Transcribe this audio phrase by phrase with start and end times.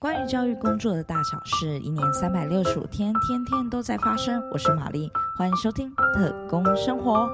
[0.00, 4.42] 关于教育工作的大小事，一年三百六十五天，天天都在发生。
[4.50, 7.28] 我是玛丽，欢迎收听《特工生活》。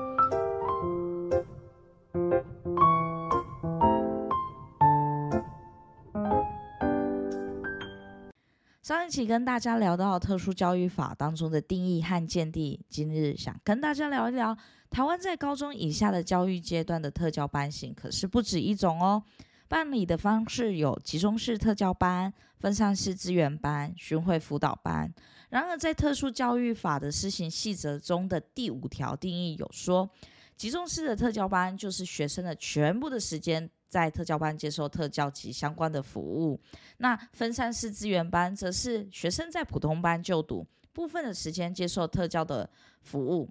[8.82, 14.58] 上一期跟大家聊到特殊教育法当中的定义和见地，今日想跟大家聊一聊
[14.90, 19.22] 台湾在高中以下的教育阶段的特教班型，可是不止一种哦。
[19.68, 25.12] 办理的方式有集中式特教班、分散式资源班、巡回辅导班。
[25.48, 30.08] 然而，在特殊教育法的施行细则中的第五条定义有说，
[30.56, 36.60] 集中式的特教班就是学生的全部的时间在特教班接受特教及相关的服务。
[36.98, 42.68] 那分散式资源班则是学生在普通班就读，部分的时间接受特教的
[43.02, 43.48] 服务。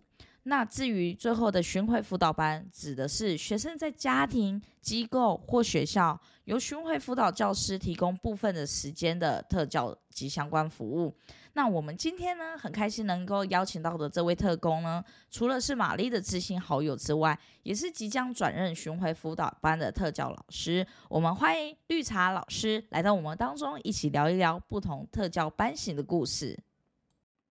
[0.47, 11.15] 那至于最后的巡回辅导班，指的是学生在家庭、机构或学校，由巡回辅导教师提供部分的时间的特教及相关服务。
[11.53, 20.85] 那我们今天呢，很开心能够邀请到的这位特工呢，除了是玛丽的知心好友之外，也是即将转任巡回辅导班的特教老师。
[21.09, 26.55] 我们欢迎绿茶老师来到我们当中，一起聊一聊不同特教班型的故事。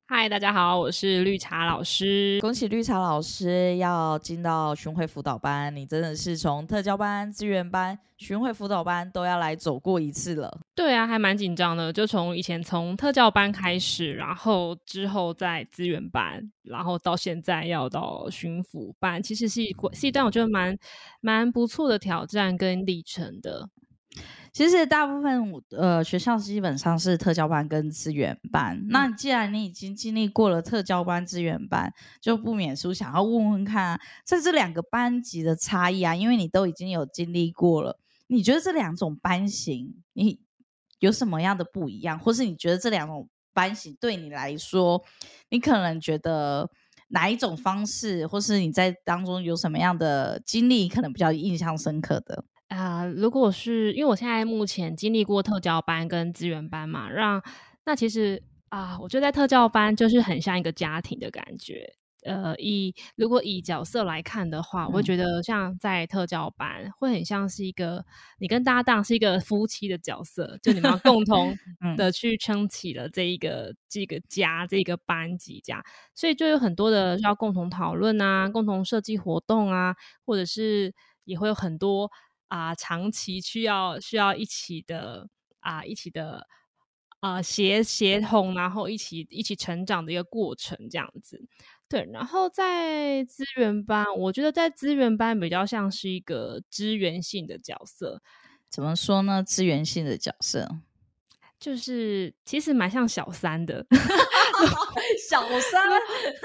[0.06, 2.38] 嗨，大家好，我是绿茶老师。
[2.42, 10.61] 恭喜绿茶老师要进到巡回辅导班，你真的是从特教班、资源班、巡回辅导班都要来走过一次了。
[10.74, 11.91] 对啊，还蛮紧张的。
[11.91, 20.77] 就从以前从特教班开始，然后之后在资源班，然后到现在要到巡辅班，其实是一是一段我觉得蛮
[21.22, 23.66] 蛮不错的挑战跟历程的。
[24.55, 28.80] 其实大部分呃学校基本上是特教班跟资源班。
[28.88, 40.41] 那既然你已经经历过了特教班、资源班，就不免说想要问问看，在这两个班级的差异啊，因为你都已经有经历过了，你觉得这两种班型你
[41.00, 45.02] 有什么样的不一样，或是你觉得这两种班型对你来说，
[45.50, 46.70] 你可能觉得
[47.08, 52.45] 哪一种方式，或是你在当中有什么样的经历，可能比较印象深刻的？
[52.74, 57.42] 啊，如果是因为我现在目前经历过特教班跟资源班嘛，让
[57.85, 61.95] 那其实啊，我觉得在特教班就是很像一个家庭的感觉。
[62.24, 68.02] 呃，以如果以角色来看的话，我会觉得像在特教班会很像是一个
[68.39, 71.55] 你跟搭档是一个夫妻的角色，就你们要共同
[71.98, 75.83] 的去撑起了这一个这个家这个班级这样，
[76.14, 82.11] 所以就有很多的要共同讨论啊，共同设计活动啊，或者是也会有很多。
[82.48, 85.28] 啊，长期需要需要一起的
[85.60, 86.46] 啊，一起的
[87.20, 91.42] 啊，协协同，然后一起一起成长的一个过程，这样子。
[91.88, 98.22] 对，然后在资源班，我觉得在资源班比较像是一个支援性的角色。
[98.68, 99.42] 怎么说呢？
[99.42, 100.68] 支援性的角色。
[101.61, 103.86] 就是其实蛮像小三的，
[105.29, 105.89] 小三。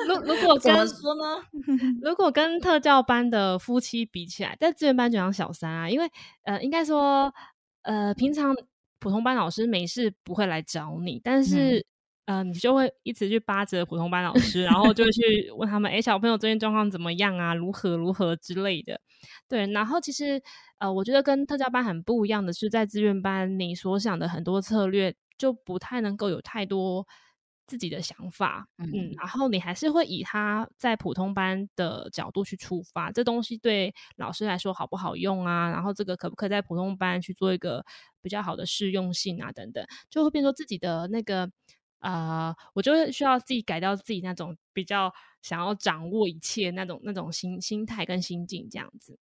[0.08, 1.42] 如如果怎么说呢？
[2.02, 6.10] 如果跟特教班的夫妻比起来，在资源班就像小三啊，因为
[6.44, 7.34] 呃，应该说
[7.84, 8.56] 呃，平常
[9.00, 11.86] 普通班老师没事不会来找你，但是
[12.26, 17.54] 呃，你就会一直去巴着普通班老师，然后就会去问他们，哎，小朋友最近状况怎么样啊？
[17.54, 19.00] 如何如何之类的。
[19.48, 20.42] 对，然后其实。
[20.80, 27.06] 呃，我觉得跟特教班很不一样的是，在资源班，你所想的很多策略就不太能够有太多
[27.70, 35.70] 自己的想法，嗯，然后你还是会以他在普通班的角度去出发，这东西对老师来说好不好用啊？
[35.70, 37.86] 然后这个可不可以在普通班去做一个
[38.22, 39.52] 比较好的适用性啊？
[39.52, 41.48] 等等，就会变成自己的那个，
[42.00, 45.14] 呃，我就会需要自己改掉自己那种比较
[45.44, 49.20] 想要掌握一切那种那种心心态跟心境这样子。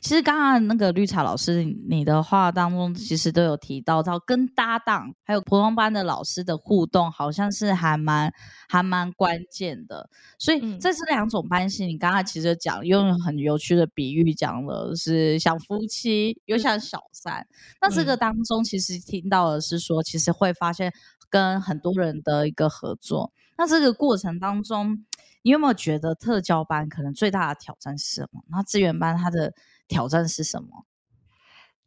[0.00, 8.32] 其实刚刚那个绿茶老师，你的话当中其实都有提到到跟搭档还有普通班的老师的互动，好像是还蛮
[8.68, 10.08] 还蛮关键的。
[10.38, 17.46] 所以在这两种班型，你刚刚其实讲用很有趣的比喻讲了，是像夫妻又像小三。
[17.80, 20.92] 那这个当中其实听到的是说，其实会发现
[21.30, 23.32] 跟很多人的一个合作。
[23.56, 25.04] 那这个过程当中，
[25.42, 28.42] 你有没有觉得特教班可能最大的挑战是什么？
[28.48, 29.54] 那资源班它的
[29.88, 30.86] 挑战是什么？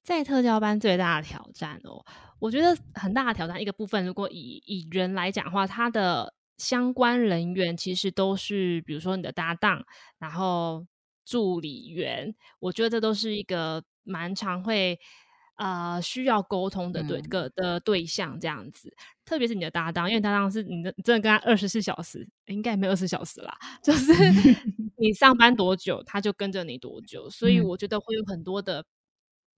[0.04, 2.04] 在特教班最大的挑战哦，
[2.40, 3.62] 我觉得很大的挑战。
[3.62, 9.86] 一个部分，如果以以人来讲的话，他的相关人员其实都是，比如说你的搭档，
[10.18, 10.88] 然后
[11.26, 15.00] 助理员，我觉得这都是一个蛮常会。
[15.60, 18.96] 呃，需要沟通的对个的对象这样子，
[19.26, 24.14] 特别是你的搭档，因为搭档是你的，真的跟他二十四小时，应该也没有二十四小时啦，就是
[24.98, 28.86] 你上班多久，他就跟着你多久，所以我觉得会有很多的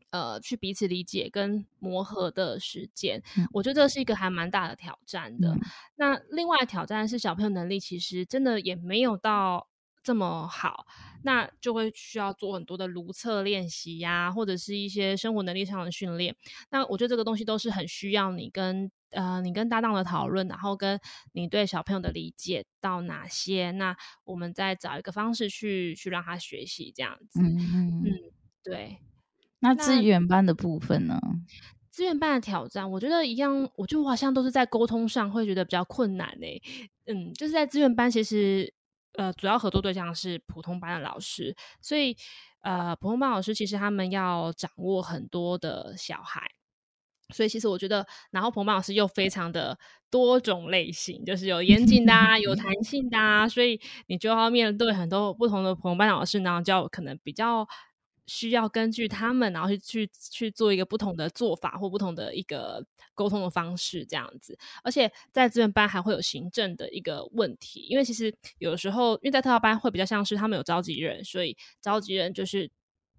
[0.09, 3.21] 呃去彼此理解跟磨合的时间。
[3.37, 5.53] 嗯我觉得这是一个还蛮大的挑战的。
[5.53, 5.59] 嗯
[5.97, 9.67] 那另外挑战是小朋友能力其实真的也没有到
[10.03, 10.85] 这么好，
[11.23, 16.35] 那就会需要做很多的如厕练习呀、或者是一些生活能力上的训练。
[16.69, 20.99] 那我觉得这个东西都是很需要你跟呃你跟搭档的讨论，然后跟
[21.33, 27.41] 你对小朋友的理解到哪些，那我们再找一个方式去去让他学习这样子。
[27.41, 28.11] 嗯嗯嗯，
[28.63, 28.97] 对。
[29.59, 31.19] 那那资源班的部分呢？
[31.91, 36.47] 资源班的挑战，我觉得一样，我觉得我好像都是在沟通上会觉得比较困难呢、
[37.05, 38.73] 嗯，就是在资源班，其实
[39.21, 42.17] 呃，主要合作对象是普通班的老师，所以
[42.61, 46.41] 呃，普通班老师其实他们要掌握很多的小孩。
[47.33, 49.77] 所以其实我觉得，然后普通班老师又非常的
[50.09, 57.65] 多种类型，就是有严谨的、 啊，有弹性的、啊，所以你就要面对很多不同的普通班老师，然后就要可能比较
[58.31, 62.81] 需要根据他们，然后去去去做一个不同的做法或不同的一个
[63.13, 64.57] 沟通的方式，这样子。
[64.83, 72.71] 而且在资源班还会有行政的一个问题，因为其实有时候因为在特教班会比较像是他们有召集人，所以召集人就是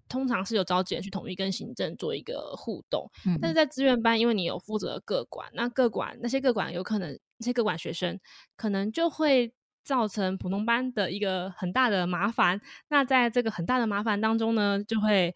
[0.09, 3.07] 通常是有召集人去统一跟行政做一个互动。
[3.27, 8.19] 嗯但是在资源班，因为你有负责各管，那各管那些各管有可能那些各管学生
[8.55, 12.59] 可能就会造成普通班的一个很大的麻烦。
[12.89, 15.35] 那在这个很大的麻烦当中呢，就会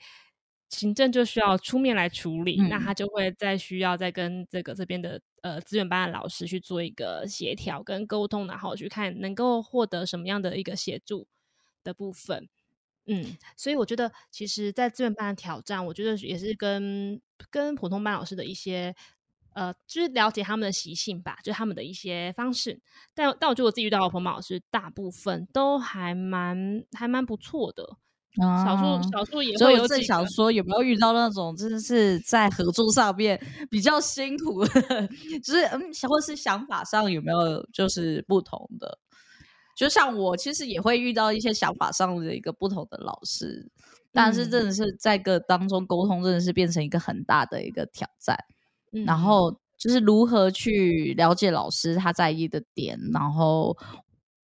[0.69, 11.27] 行政就需要出面来处理，那嗯他就会再需要再跟这个这边的呃资源班的老师去做一个协调跟沟通，然后去看能够获得什么样的一个协助
[11.83, 12.49] 的部分。
[13.09, 18.94] 嗯，所以我觉得，其实，在资源班的挑战，我觉得也是跟跟普通班老师的一些，
[19.57, 22.80] 呃，就是了解他们的习性吧，就是他们的一些方式。
[23.15, 26.56] 但但我觉得我自己遇到的普通班老师，大部分都还蛮
[26.92, 27.83] 还蛮不错的，
[28.39, 30.04] 少啊数少数也所以我正会有几个。
[30.04, 35.07] 想说，有没有遇到那种真的是在合作上面比较辛苦的，
[35.44, 39.00] 就是嗯，或是想法上有没有就是不同的？
[39.75, 43.68] 就像我其实也会遇到一些想法上的一个不同的老师，
[44.13, 48.38] 但是嗯真的是在个当中沟通，真的是变成一个很大的一个挑战。
[48.38, 48.54] 嗯
[49.05, 53.77] 然后就是如何去了解老师他在意的点，然后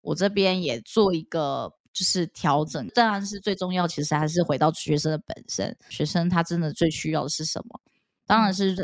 [0.01, 2.88] 我这边也做一个就是调整。
[2.95, 7.79] 当然是最重要，其实还是回到学生的本身，学生他真的最需要的是什么？
[8.25, 8.75] 当然是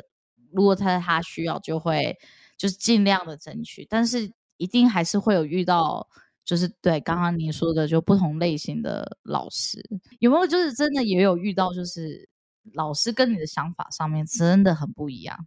[0.52, 2.18] 如果他他需要，就会
[2.58, 6.08] 就是尽量的争取，但是一定还是会有遇到。
[6.46, 9.88] 就是对刚刚您说的，就不同类型的老师，
[10.18, 12.28] 有没有就是真的也有遇到，就是
[12.74, 15.38] 老师跟你的想法上面真的很不一样？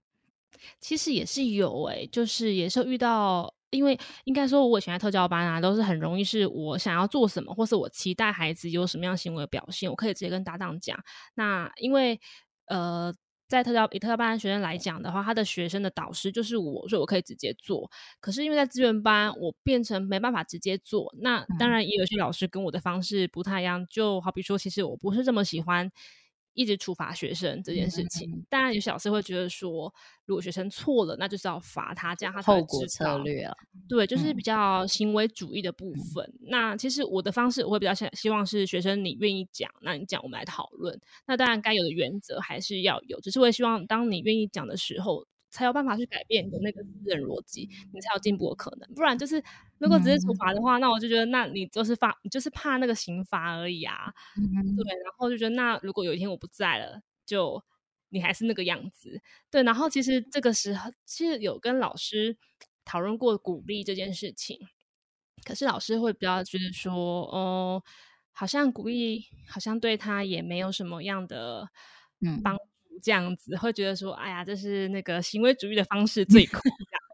[0.81, 10.99] 其实也是有诶、就是也是有遇到，因为应该说，我以前在特教班啊，都是很容易是我想要做什么，或是我期待孩子有什么样行为表现，我可以直接跟搭档讲。
[11.35, 12.21] 那因为
[12.67, 13.13] 呃，
[13.49, 17.91] 在特教以特教班的学生来讲的话，他的学生的导师就是我，所以我可以直接做。
[18.21, 21.13] 可是因为在资源班，我变成没办法直接做。
[21.21, 25.91] 那当然也有些老师跟我的方式不太一样，就好比说，其实我不是这么喜欢。
[26.55, 29.93] 一直处罚学生这件事情，嗯当然有些老师会觉得说，
[30.27, 33.55] 如果学生错了，那就是要罚他，这样他才果策略啊，
[33.89, 34.37] 对，就是嗯。
[34.43, 36.29] 比较行为主义的部分。
[36.41, 41.01] 那其实我的方式，我会比较想希望是学生你愿意讲，那你讲我们来讨论。
[41.29, 48.95] 那当然该有的原则还是要有，只是我也希望当你愿意讲的时候，才有办法去改变你的那个自认逻辑，你才有进步的可能。
[48.95, 49.41] 不然就是
[49.79, 54.13] 如果只是处嗯罚的话，那我就觉得那你就是罚，你就是怕那个刑罚而已啊。
[54.37, 57.63] 嗯对，然后就觉得那如果有一天我不在了，就
[58.09, 59.21] 你还是那个样子。
[59.51, 62.37] 对，然后其实这个时候其实有跟老师
[62.85, 64.59] 讨论过鼓励这件事情，
[65.45, 66.95] 可是老师会比较觉得说，
[67.31, 67.83] 哦，
[68.33, 71.69] 好像鼓励好像对他也没有什么样的
[72.21, 72.57] 嗯帮
[72.93, 76.61] 助，这样子会觉得说，哎呀，这是那个行为主义的方式最酷，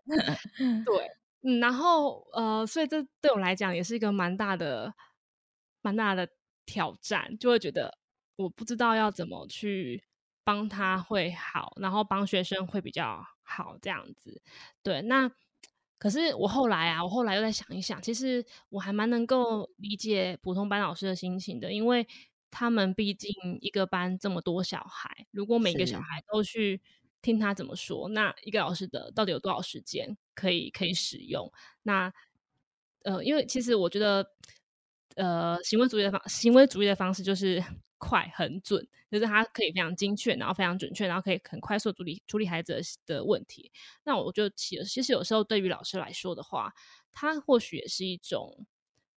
[0.85, 1.11] 对。
[1.42, 4.92] 嗯，然后呃，所以这对我来讲也是一个蛮大的、
[5.82, 6.28] 蛮大的
[6.66, 7.97] 挑战，就会觉得
[8.35, 10.02] 我不知道要怎么去
[10.42, 14.42] 帮他会好，然后帮学生会比较好这样子。
[14.82, 15.30] 对，那
[15.97, 22.04] 可是我后来啊，我后来又在想一想，其实我还蛮能够理解普通班老师的心情的，因为
[22.50, 26.80] 他们毕竟一个班这么多小孩，如果每个小孩都去
[27.22, 31.52] 听他怎么说，那一个老师的到底有多少时间可以可以使用？
[31.82, 32.12] 那
[33.02, 34.26] 呃，因为其实我觉得，
[35.16, 37.62] 呃，行为主义的方行为主义的方式就是
[37.98, 42.82] 快、很准，就是它可以非常精确，然后非常准确，然后可以很快速处理处理孩子的
[43.16, 43.72] 的问题。
[44.04, 46.72] 那我觉得其其实有时候对于老师来说的话，
[47.12, 48.66] 他或许也是一种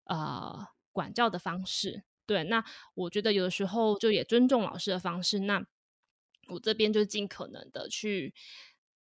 [0.06, 2.04] 呃管教的方式。
[2.32, 5.62] 对，那我觉得有的时候就也尊重老师的方式，那
[6.48, 8.34] 我这边就尽可能的去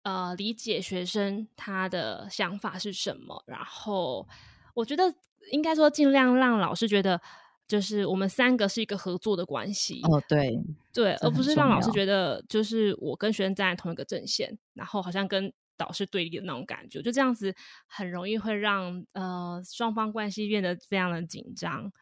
[0.02, 4.28] 呃理解学生他的想法是什么，然后
[4.74, 5.14] 我觉得
[5.52, 7.22] 应该说尽量让老师觉得。
[7.70, 10.60] 就是我们三个是一个合作的关系哦，对
[10.92, 17.54] 对，而不是让老师觉得得就是我跟学生站在同一个阵线，然后好像跟导师对立的那种感觉，就这样子
[17.86, 21.94] 很容易会让呃双方关系变得非常的紧张。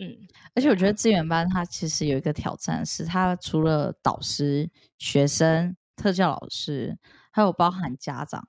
[0.00, 0.16] 嗯，
[0.54, 6.98] 而且我觉得资源班它其实有一个挑战，是它除了导师、学生、特教老师，
[7.30, 8.48] 还有包含家长。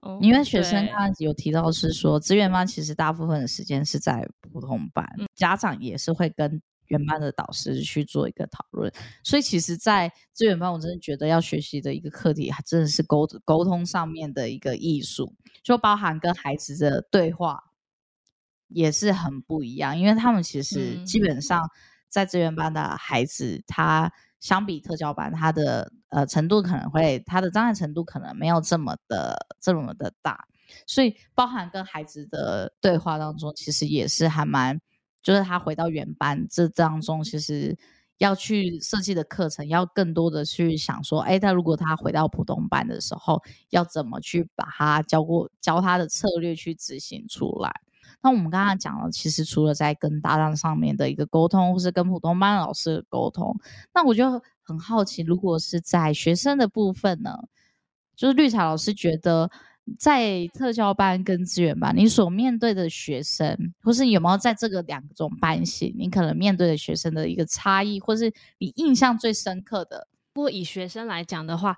[0.00, 15.32] 哦因为学生他有提到是说，资源班其实大部分的时间是在普通班，家长也是会跟原班的导师去做一个讨论，所以其实，在资源班，我真的觉得要学习的一个课题，还真的是沟沟通上面的一个艺术，
[15.62, 17.62] 就包含跟孩子的对话
[18.74, 21.60] 也是很不一样，因为他们其实基本上
[22.08, 24.12] 在资源班的孩子，他。
[24.42, 30.48] 相比特教班，他的呃程度可能会，他的障碍程度可能没有这么的这么的大，
[30.84, 34.80] 所以包含跟孩子的对话当中，其实也是还蛮，
[35.22, 37.78] 就是他回到原班这当中，其实
[38.18, 47.72] 要去设计的课程，要更多的去想说，哎，他如果他回到普通班的时候，要怎么去把他教过教他的策略去执行出来。
[48.20, 53.56] 那我们刚刚讲了，其实除了在跟搭档上面的一个沟通，或是跟普通班老师的沟通，
[53.94, 57.36] 那我就很好奇，如果是在学生的部分呢，
[58.14, 59.50] 就是绿茶老师觉得，
[59.98, 70.06] 在特教班跟资源班，你所面对的学生，或是有没有在这个两种班型，你可能面对的学生的一个差异，或是你印象最深刻的？
[70.32, 71.76] 不过以学生来讲的话，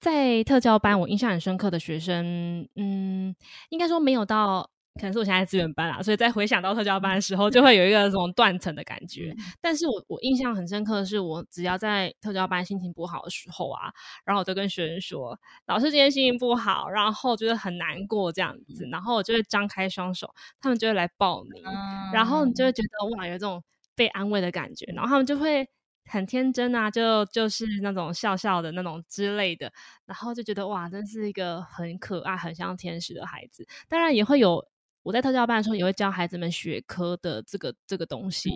[0.00, 3.34] 在特教班，我印象很深刻的学生，嗯，
[3.68, 4.71] 应该说没有到。
[4.94, 9.34] 可能是我现在资源班啦，所以在回想到特教班的时候，就会有一个这种断层的感觉。
[9.60, 13.90] 但是我我印象很深刻的是，我只要在特教班心情不好的时候啊，
[14.26, 21.62] 然后我就跟学生说：“老师今天心情不好，然后觉得很难过这样子。”然后我就会张开双手，他们就会来抱你，
[22.12, 23.64] 然后你就会觉得哇，有这种
[23.96, 24.84] 被安慰的感觉。
[24.94, 25.66] 然后他们就会
[26.04, 29.72] 很天真啊，就就是那种笑笑的那种之类的，
[30.04, 33.66] 然后就觉得哇，真是一个很可爱、很像天使的孩子。
[33.88, 34.68] 当然也会有。
[35.02, 38.50] 我在特教班的时候也会教孩子们学科的这个这个东西，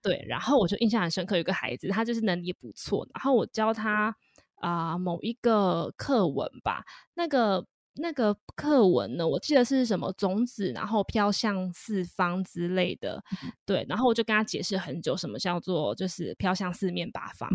[0.00, 4.14] 对，然后我就印象很深刻，有个孩子他就是能力不错，然后我教他
[4.56, 6.84] 啊某一个课文吧，
[7.14, 13.22] 那个那个课文呢，我记得是什么种子，然后飘向四方之类的，
[13.66, 17.50] 对，然后我就跟他解释很久，什么叫做就是飘向四面八方。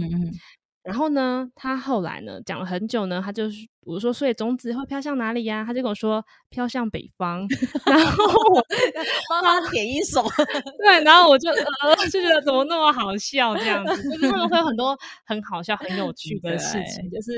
[0.88, 5.62] 然后呢，他后来呢讲了很久呢，他就是我说，所以种子会飘向哪里呀？
[5.68, 7.46] 他就跟我说飘向北方。
[7.86, 8.66] 然后我
[9.30, 10.24] 帮他点一首，
[10.80, 17.32] 对，然后我就呃就觉得怎么那么好笑这样子，就是他们会有很多很好笑、很有趣的事情，就是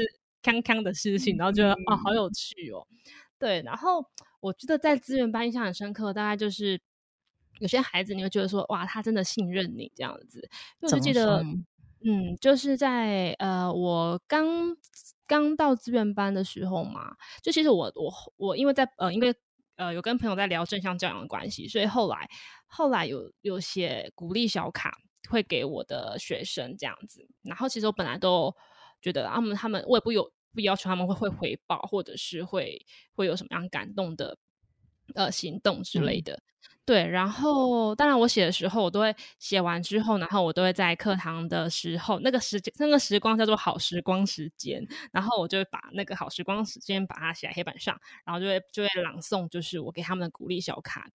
[0.44, 2.86] 康康的事情，然后觉得哦好有趣哦。
[3.40, 4.06] 对，然后
[4.42, 6.80] 我觉得在资源班印象很深刻，大概就是
[7.60, 10.48] 有些孩子你会觉得说哇，他真的信任你这样子，
[10.82, 11.44] 我就记得。
[12.04, 14.76] 嗯，就是在呃，我刚
[15.28, 19.36] 刚到资源班的时候嘛，就其实我我我因为在呃，因为
[19.76, 22.30] 呃有跟朋友在聊正向教养的关系，所以后来
[22.68, 24.98] 后来有有些鼓励小卡
[25.30, 27.28] 会给我的学生这样子。
[27.44, 28.56] 然后其实我本来都
[29.02, 34.38] 觉得他们他们我也不有不要求他们会会回报，或者是会会有什么样感动的
[35.16, 36.40] 呃行动之类的。
[36.86, 51.08] 对，然后当然我写的时候，我都会写完之后，然后我都会在课堂的时候，那个时间那个时光叫做好时光时间，然后我就会把那个好时光时间把它写在黑板上，然后就会就会朗诵，就是我给他们的鼓励小卡，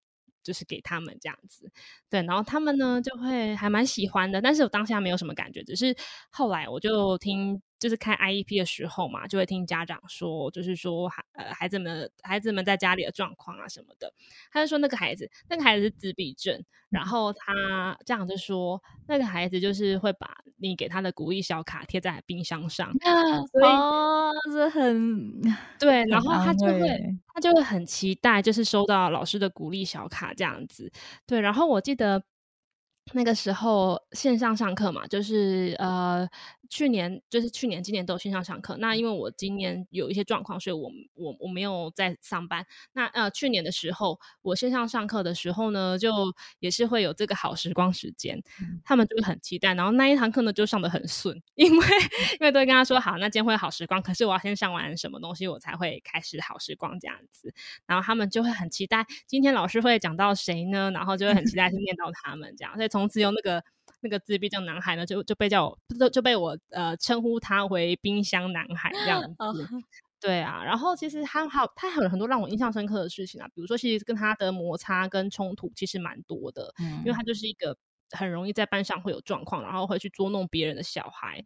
[0.45, 1.69] 就是给他们这样子。
[2.09, 5.97] 对，然后他们呢就会还蛮喜欢的，但是我当下没有什么感觉，只是
[6.31, 7.61] 后来我就听。
[7.85, 14.11] 就是开 IEP 的时候嘛，就会听家长说，就是说孩呃孩子们孩子们在家里的状况啊什么的。
[14.51, 17.53] 他就说那个孩子那个孩子是自闭症，然后他
[18.07, 22.91] 家长就说那个孩子就是会把你给他的鼓励小卡贴在冰箱上，
[23.53, 25.43] 所以是很
[25.79, 26.89] 对，然后他就会
[27.35, 30.91] 他就会很期待，就是收到老师的鼓励小卡这样子。
[31.27, 32.25] 对，然后我记得
[33.13, 36.27] 那个时候线上上课嘛，就是呃。
[36.71, 38.77] 去年就是去年，今年都有线上上课。
[38.79, 42.67] 那因为我今年有一些状况，所以我我我没有在上班。
[42.93, 46.13] 那呃，去年的时候我线上上课的时候呢，就
[46.59, 48.43] 也是会有这个好时光时间，
[48.85, 49.75] 他们就会很期待。
[49.75, 51.87] 然后那一堂课呢，就上的很顺， 因为
[52.33, 57.55] 因为都会跟他说好，那今天会好时光，可是我要先上完什么东西，我才会开始好时光这样子。
[57.87, 60.91] 然后他们就会很期待今天老师会讲到谁呢？
[60.93, 62.75] 然后就会很期待去念到他们这样。
[62.75, 63.63] 所以从此有那个。
[64.05, 69.35] 那个自闭症男孩呢，就就被叫我就就被我呃称呼他为冰箱男孩这样子。
[70.21, 76.73] 对啊，然后其实他还有他还有很多让我印象深刻的事情啊，比如说其实跟他的摩擦跟冲突其实蛮多的，
[77.05, 77.77] 因为他就是一个
[78.11, 81.45] 很容易在班上会有状况，然后会去捉弄别人的小孩。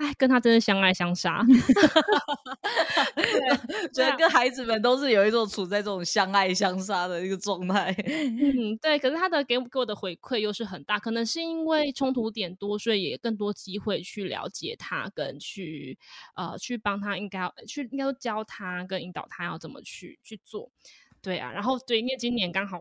[0.00, 1.44] 哎，跟他真的相爱相杀，
[3.14, 7.94] 对， 觉得跟孩子们都是有一种处在这种相爱相杀的一个状态。
[8.08, 8.98] 嗯，对。
[8.98, 15.98] 可是他的给给我的回馈又是很大，可能是因为冲突点多，所以也更多机会去了解他，跟去
[16.34, 20.70] 呃去帮他，应该要去应该说教他跟引导他要怎么去去做。
[21.20, 22.80] 对啊，然后对，因为今年刚好。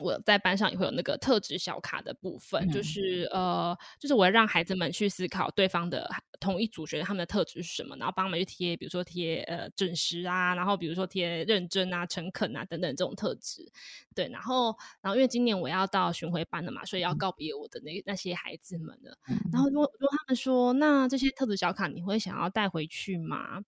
[0.00, 6.08] 我在班上也会有那个特质小卡的部分，就是呃，就是我要让孩子们去思考对方的
[6.40, 13.70] 同一组学生他们的特质是什么，然后帮他们去贴，比如说贴呃准时啊，然后比如说贴认真啊、诚恳啊等等这种特质。
[14.14, 19.16] 对，然后然后因为今年我要到巡回班了嘛，所以要告别我的那那些孩子们了。
[19.52, 23.62] 然后如果如果他们说，那这些特质小卡你会想要带回去吗？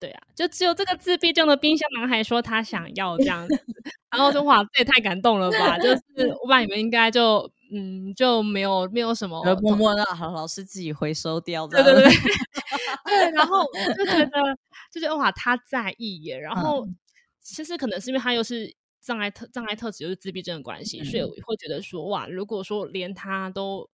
[0.00, 3.64] 对啊，就只有这个自闭症的冰箱男孩说他想要这样子，
[4.10, 5.76] 然后说哇，这也太感动了吧！
[5.78, 6.02] 就是
[6.42, 11.66] 我把你们应该就嗯就没有没有什么，默默的好老师自己回收掉。
[11.68, 12.04] 对对对
[13.04, 13.62] 对，然后
[13.96, 14.30] 就觉得
[14.90, 16.38] 就觉得哇，他在意耶。
[16.38, 16.88] 然后
[17.42, 23.90] 其实可能是因为他又是障碍特障碍特质，又是自闭症的关系，所以我会觉得说哇，如果说连他都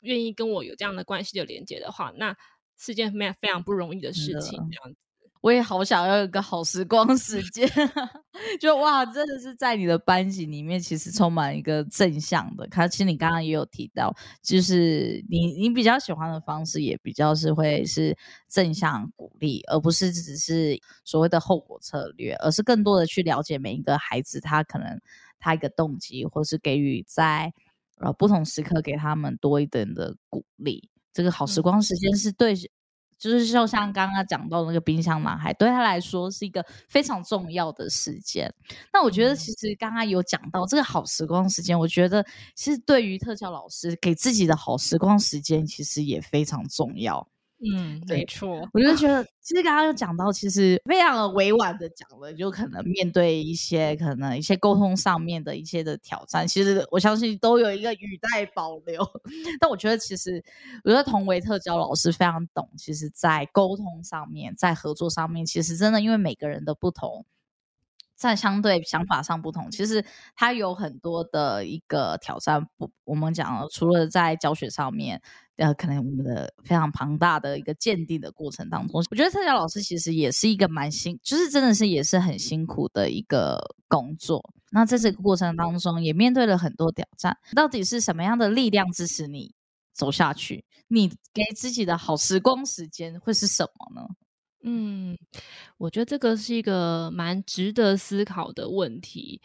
[0.00, 2.36] 愿意跟我有这样的关系的连接的话，那
[2.78, 4.96] 是件非常非常不容易的事情，这样子。
[5.40, 7.66] 我也好想要一个好时光时间，
[8.60, 12.68] 就哇，真的是在你的班级里面，其实充满一个正向的。
[12.88, 18.14] 其实你刚刚也有提到，就是你你比较喜欢的方式，也比较是会是
[18.48, 25.00] 正向鼓励，而不是只是所谓的后果策略，而是更多的去了解每一个孩子他可能
[25.38, 27.50] 他一个动机，或是给予在
[27.98, 30.90] 呃不同时刻给他们多一点的鼓励。
[31.14, 32.54] 这个好时光时间是对。
[33.20, 38.52] 就是就像刚刚讲到那个冰箱男孩，对他来说是一个非常重要的事件。
[38.92, 47.28] 那我觉得其实刚刚有讲到这个好时光时间，我觉得其实对于特教老师给自己的好时光时间，其实也非常重要。
[47.62, 59.06] 嗯，没错，我就觉得，其实刚刚有讲到，其实非常的委婉的讲了，就可能面对一些可能一些沟通上面的一些的挑战，其实我相信都有一个语带保留。
[59.60, 60.42] 但我觉得，其实
[60.84, 67.26] 我觉得同为特教老师非常懂，其实在沟通上面，在合作上面，其实真的因为每个人的不同。
[68.20, 70.04] 在相对想法上不同，其实
[70.36, 72.62] 它有很多的一个挑战。
[72.76, 75.18] 不，我们讲了，除了在教学上面，
[75.56, 84.52] 呃，可能我们的非常庞大的一个鉴定的过程当中，我觉得特教老师其实也是一个蛮辛，就是真的是也是很辛苦的一个工作。
[84.70, 87.34] 那在这个过程当中，也面对了很多挑战。
[87.56, 89.54] 到底是什么样的力量支持你
[89.94, 90.62] 走下去？
[90.88, 94.06] 你给自己的好时光时间会是什么呢？
[94.62, 95.16] 嗯，
[95.78, 99.40] 我觉得这个是一个蛮值得思考的问题，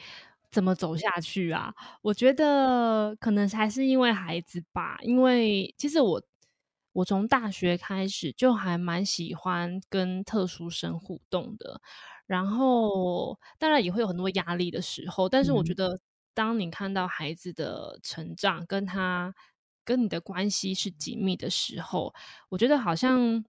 [0.51, 1.73] 怎么走下去啊？
[2.01, 6.21] 我觉得可能还是因为孩子吧，因为其实我
[6.91, 11.79] 我从大学开始就还蛮喜欢跟特殊生互动的，
[12.25, 15.97] 然后当然也会有很多压力的时候，但是我觉得
[16.33, 19.33] 当你看到孩子的成长，跟他
[19.85, 22.13] 跟你的关系是紧密的时候，
[22.49, 23.45] 我觉得好像。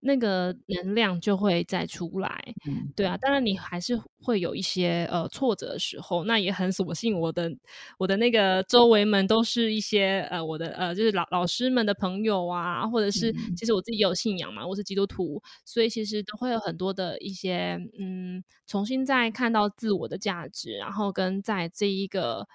[0.00, 2.54] 那个能量就会再出来，
[2.94, 7.50] 对啊，当然你还是会有一些呃挫折的时候，那也很所幸，我的
[7.98, 22.46] 我的那个周围们都是一些呃我的呃就是老老师们的朋友啊，或者是其实我自己有信仰嘛，我是基督徒，所以其实都会有很多的一些嗯重新再看到自我的价值，然后跟在这一个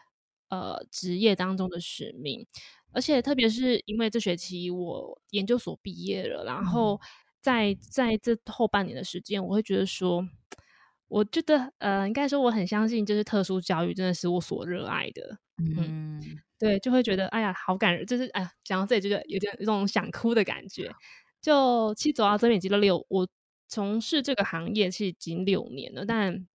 [0.47, 2.47] 呃职业当中的使命，
[2.93, 7.01] 而且特别是因为这学期我研究所毕业了，然后。
[7.43, 10.25] 在在这后半年的时间，我会觉得说，
[11.09, 15.37] 我觉得呃，应该说我很相信，就是特殊教育真的是我所热爱的。
[15.57, 16.21] 嗯，
[16.57, 20.89] 对，就会觉得哎呀，好感人，就是哎呀，讲到这里就觉得有点有种想哭的感觉。
[21.41, 23.27] 就其实走到这边已经六，我
[23.67, 26.47] 从事这个行业是已经六年了，但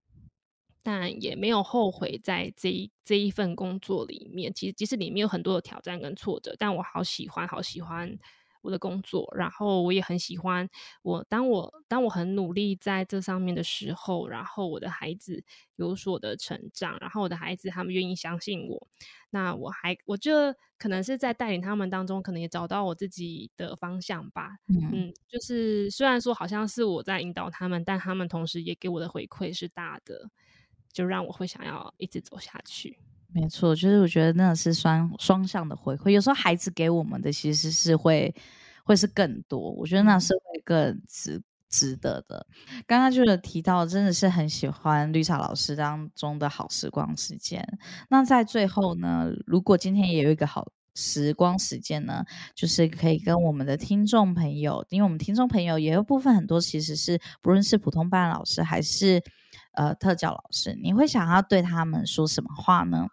[0.82, 4.54] 但也没有后悔在这一这一份工作里面。
[4.54, 8.18] 其实即使里面有很多的挑战跟挫折，但我好喜欢，好喜欢。
[8.68, 10.68] 我的工作，然后我也很喜欢
[11.00, 11.24] 我。
[11.26, 15.42] 当我当我很努力在这上面的时候，然后我的孩子
[15.76, 18.86] 有所的成长，然后我的孩子他们愿意相信我，
[19.30, 24.58] 那我还我觉得可能是在带领他们当中，可能也找到我自己的方向吧。
[24.66, 30.28] 嗯，就是虽然说好像是我在引导他们，但他们同时也给我的回馈是大的，
[30.92, 32.98] 就让我会想要一直走下去。
[33.30, 36.10] 没错，就是我觉得那是双双向的回馈。
[36.10, 38.34] 有时候孩子给我们的其实是会
[38.84, 42.46] 会是更多，我觉得那是会更值值得的。
[42.86, 47.62] 刚刚就有提到，真的是很喜欢绿茶老师当中的好时光时间。
[48.08, 59.22] 那在最后呢，如果今天也有一个好时光时间呢，就是可以跟我们的听众朋友，因为我们听众朋友也有部分很多其实是不论是普通班老师还是
[59.74, 63.06] 呃特教老师，你会想要对他们说什么话呢？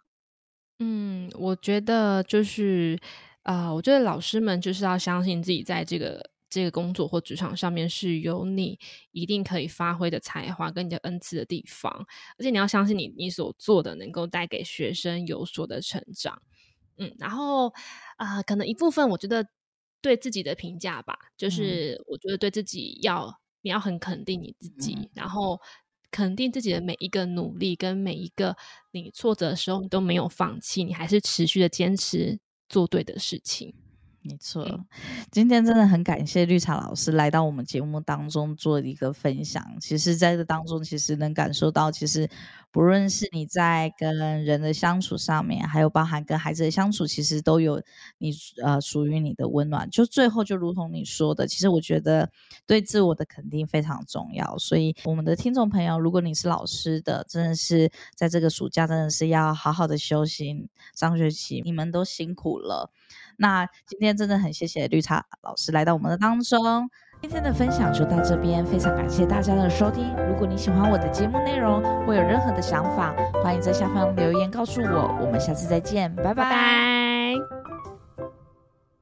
[0.80, 2.98] 嗯，我觉得就是
[3.42, 8.78] 啊，我觉得老师们就是要相信自己在这个这个工作或职场上面是有你
[9.12, 11.90] 一定可以发挥的才华跟你的恩赐的地方，
[12.38, 16.42] 而且你要相信你你所做的能够带给学生有所的成长。
[16.98, 17.72] 嗯，然后
[18.16, 19.46] 啊，可能一部分我觉得
[20.02, 25.58] 对自己的评价吧，就是我觉得对自己要你要很肯定你自己，然后。
[26.16, 28.56] 肯定自己的每一个努力，跟每一个
[28.90, 32.38] 你挫折的时候，你都没有放弃，你还是持续的坚持
[32.70, 33.74] 做对的事情。
[34.28, 34.84] 没错，
[35.30, 39.64] 今天真的很感谢绿茶老师来到我们节目当中做一个分享。
[39.80, 42.28] 其实，在这当中，其实能感受到，其实
[42.72, 47.80] 不论是你在跟人的相处上面，还有包含跟孩子的相处，其实都有
[48.18, 48.32] 你
[48.64, 49.88] 呃属于你的温暖。
[49.90, 52.28] 就最后，就如同你说的，其实我觉得
[52.66, 54.58] 对自我的肯定非常重要。
[54.58, 60.68] 所以，我们的听众朋友，如果你是老师的，真的是在这个暑假，真的是要好好的休息。
[60.94, 62.90] 上学期你们都辛苦了。
[63.36, 66.88] 那今天真的很谢谢绿茶老师来到我们的当中，
[67.20, 70.14] 今天的分享就到这边，非常感谢大家的收听。
[70.28, 75.18] 如果你喜欢我的节目内容，或有任何的想法，欢迎在下方留言告诉我。
[75.20, 76.95] 我们下次再见，拜拜。